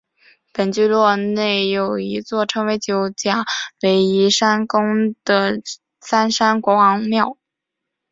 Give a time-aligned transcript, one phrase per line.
[0.51, 3.45] 本聚落内有一座称为九甲
[3.83, 5.61] 围义山宫的
[5.99, 7.37] 三山国王庙。